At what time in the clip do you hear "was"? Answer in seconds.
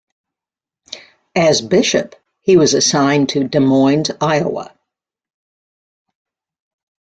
2.57-2.73